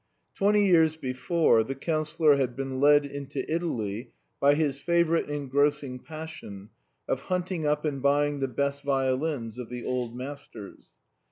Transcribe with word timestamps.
Twenty 0.33 0.65
years 0.65 0.97
before, 0.97 1.63
the 1.63 1.75
Councillor 1.75 2.35
had 2.37 2.55
been 2.55 2.79
led 2.79 3.05
into 3.05 3.45
Italy 3.47 4.13
by 4.39 4.55
his 4.55 4.79
favourite 4.79 5.29
engrossing 5.29 5.99
pas 5.99 6.27
sion 6.27 6.71
of 7.07 7.19
hunting 7.29 7.67
up 7.67 7.85
and 7.85 8.01
buying 8.01 8.39
the 8.39 8.47
best 8.47 8.81
violins 8.81 9.59
of 9.59 9.69
the 9.69 9.85
old 9.85 10.17
masters. 10.17 10.95